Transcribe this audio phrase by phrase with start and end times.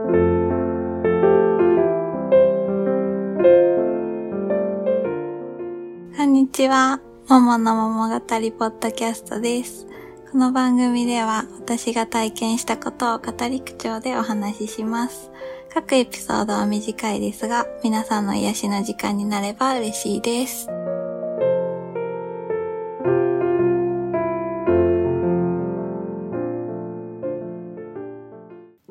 [0.00, 0.08] こ
[6.24, 7.00] んにちは。
[7.28, 9.86] ももの桃語りポッドキャストです。
[10.32, 15.30] この番組では私が体験したことを語り口調でお話しします。
[15.72, 20.70] 各エピソードは短いですが、皆さんの癒しの時間になれば嬉しいです。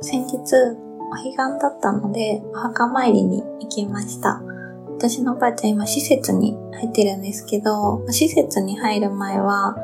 [0.00, 4.40] 先日、お彼岸だったので、お墓参りに行きました。
[4.96, 9.76] 私のおばあちゃん今施設に入ってるんですけど、施設に入る前は、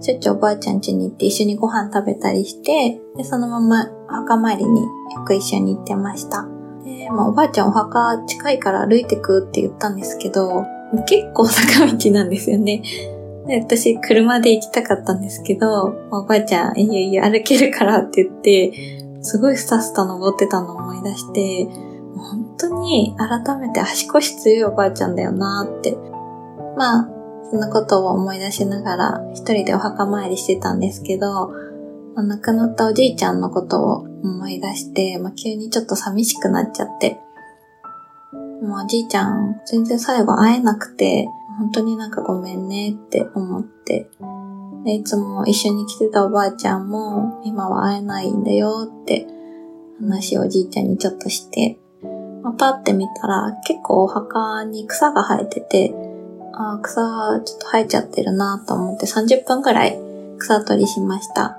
[0.00, 4.88] しょっちゅうおばあちゃん家に行って一緒にご飯食べたりして、で、そのままお墓参りによ
[5.26, 6.46] く一緒に行ってました。
[6.82, 10.64] で、まあおばあちゃんお墓近いから歩いてくって言ったんですけど、
[11.06, 12.82] 結構坂道なんですよね。
[13.46, 21.64] で、私車で行きたかったんですけど、おばあちゃん、いよいよ歩けるからって言って、すごいスタスタ登ってたのを思い出して、
[22.14, 25.96] 本当に改めて足腰強いおばあちゃんだよなって。
[26.76, 27.08] まあ、
[27.50, 31.48] そんなことを思い出しながら一人でお墓参りしてたんですけど、
[32.14, 37.18] まあ亡くなったおじいちゃんのことを思い出して、まあ、急にちょっと寂しくなっちゃって。
[38.62, 41.26] もうおじいちゃん全然最後会えなくて、
[41.58, 44.10] 本当になんかごめんねって思って。
[44.84, 49.26] でいつも一緒に来てたおばあちゃんも今は会えないんだよって
[50.00, 51.78] 話をおじいちゃんにちょっとして、
[52.42, 55.94] まあ、パって見たら結構お墓に草が生えてて、
[56.52, 57.00] あー草
[57.44, 59.98] ちょっと生えちゃってるなと思って30分くらい
[60.38, 61.58] 草取りしました。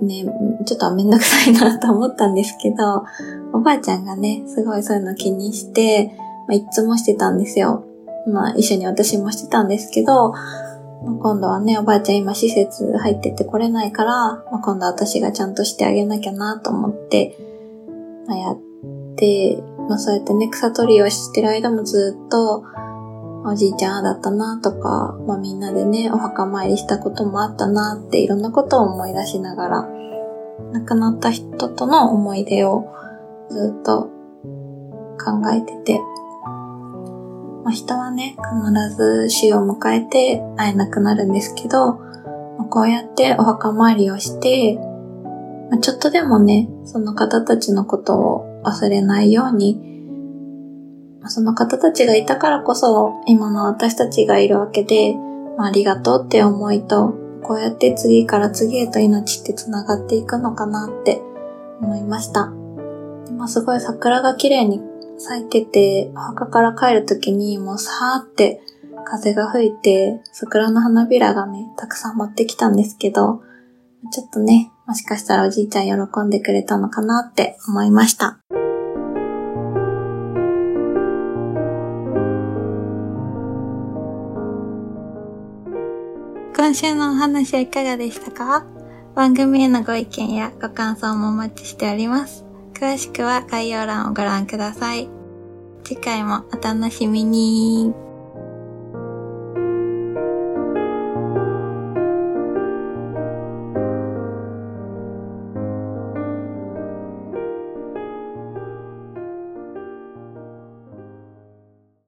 [0.00, 0.24] ね、
[0.64, 3.04] ちょっとめんどくさいなと思ったんですけど、
[3.52, 6.12] おばあちゃんがね、すごいそういうの気にして、
[6.48, 7.84] まあ、いつもしてたんですよ。
[8.26, 10.32] まあ一緒に私もしてたんですけど、
[11.04, 14.12] まあ今度はね、おばあちゃん今施設入ってて来れないから、
[14.50, 17.36] まあ、今度は私がちゃんとしてあげなきゃなと思って、
[18.26, 18.58] まあ、やっ
[19.16, 22.64] て、まあそうやってね、草取りをしてる間もずっと、
[23.42, 29.88] おじいちゃんだったなとか、まあみんなでね、お墓参りしたこともあったなっていろんなことを思い出しながら、
[30.72, 32.84] 亡くなった人との思い出を
[33.48, 34.10] ずっと
[35.18, 36.00] 考えてて、
[37.64, 44.78] まあ、人はね、必ず死を迎えて会えなくなるんですけど、まあこうやってお墓参りをして、
[45.70, 49.78] まあちょっとでもね、その方たちのことを忘れないように、
[51.20, 55.14] まその方たちがいたからこそ、今の私たちがいるわけで、
[55.58, 61.20] まあ、ありがとうって思いと、こうやって次から次へと命って繋がっていくのかなって
[61.80, 62.52] 思いました。
[63.26, 64.80] でまあ、すごい桜が綺麗に
[65.22, 68.62] 咲いてて、お墓から帰るときにもうさーって
[69.04, 73.42] 風が吹いて、桜の花びらがね、たくさん持ってきたんですけど、
[74.12, 78.38] ちょっとね、もしかしたらおじいちゃん喜んでくれたのかなって思いました。
[86.56, 88.64] 今週のお話はいかがでしたか？
[89.14, 92.46] 番組へのご意見やご感想もお待ちしております。
[92.80, 95.06] 詳しくは概要欄をご覧ください。
[95.84, 98.09] 次回もお楽しみに。